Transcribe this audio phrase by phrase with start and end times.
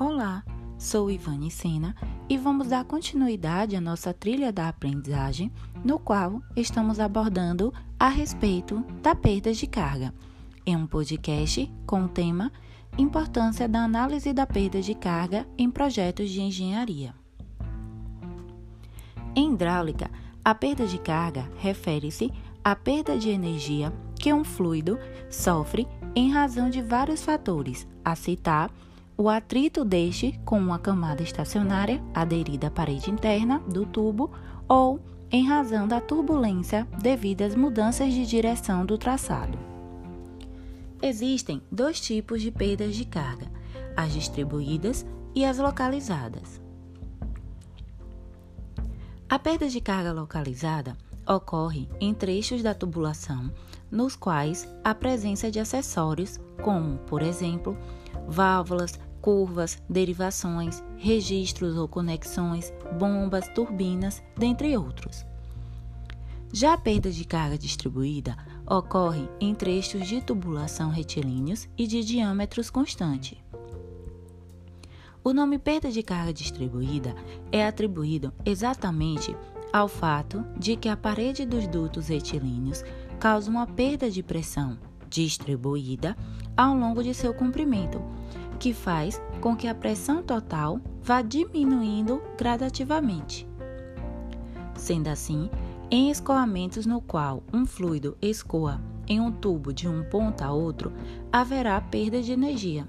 [0.00, 0.42] Olá,
[0.78, 1.94] sou Ivane Sena
[2.26, 5.52] e vamos dar continuidade à nossa trilha da aprendizagem,
[5.84, 10.14] no qual estamos abordando a respeito da perda de carga,
[10.64, 12.50] em um podcast com o tema
[12.96, 17.14] Importância da análise da perda de carga em projetos de engenharia.
[19.36, 20.10] Em hidráulica,
[20.42, 22.32] a perda de carga refere-se
[22.64, 24.98] à perda de energia que um fluido
[25.28, 25.86] sofre
[26.16, 28.70] em razão de vários fatores, a citar
[29.20, 34.30] o atrito deste com uma camada estacionária aderida à parede interna do tubo
[34.66, 34.98] ou
[35.30, 39.58] em razão da turbulência devido às mudanças de direção do traçado.
[41.02, 43.46] Existem dois tipos de perdas de carga:
[43.94, 46.58] as distribuídas e as localizadas.
[49.28, 50.96] A perda de carga localizada
[51.28, 53.52] ocorre em trechos da tubulação
[53.90, 57.76] nos quais a presença de acessórios, como, por exemplo,
[58.26, 65.24] válvulas, curvas, derivações, registros ou conexões, bombas, turbinas, dentre outros.
[66.52, 68.36] Já a perda de carga distribuída
[68.66, 73.42] ocorre em trechos de tubulação retilíneos e de diâmetros constante.
[75.22, 77.14] O nome perda de carga distribuída
[77.52, 79.36] é atribuído exatamente
[79.72, 82.82] ao fato de que a parede dos dutos retilíneos
[83.20, 86.16] causa uma perda de pressão distribuída
[86.56, 88.00] ao longo de seu comprimento,
[88.60, 93.48] que faz com que a pressão total vá diminuindo gradativamente.
[94.76, 95.50] Sendo assim,
[95.90, 100.92] em escoamentos no qual um fluido escoa em um tubo de um ponto a outro,
[101.32, 102.86] haverá perda de energia.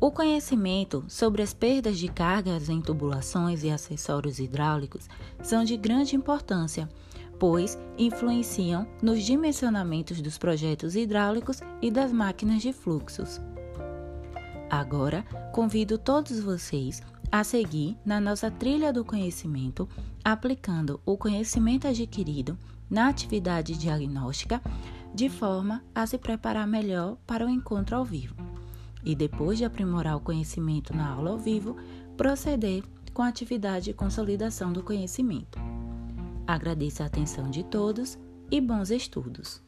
[0.00, 5.08] O conhecimento sobre as perdas de cargas em tubulações e acessórios hidráulicos
[5.42, 6.88] são de grande importância,
[7.38, 13.40] pois influenciam nos dimensionamentos dos projetos hidráulicos e das máquinas de fluxos.
[14.70, 19.88] Agora, convido todos vocês a seguir na nossa trilha do conhecimento,
[20.24, 22.56] aplicando o conhecimento adquirido
[22.88, 24.62] na atividade diagnóstica,
[25.14, 28.34] de forma a se preparar melhor para o encontro ao vivo.
[29.04, 31.76] E depois de aprimorar o conhecimento na aula ao vivo,
[32.16, 32.82] proceder
[33.12, 35.58] com a atividade de consolidação do conhecimento.
[36.46, 38.18] Agradeço a atenção de todos
[38.50, 39.62] e bons estudos.